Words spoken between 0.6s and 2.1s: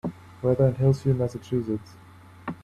in Hillsview Massachusetts